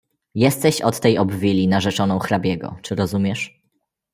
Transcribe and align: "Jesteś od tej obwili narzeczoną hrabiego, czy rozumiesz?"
"Jesteś 0.35 0.81
od 0.81 0.99
tej 0.99 1.17
obwili 1.17 1.67
narzeczoną 1.67 2.19
hrabiego, 2.19 2.75
czy 2.81 2.95
rozumiesz?" 2.95 3.61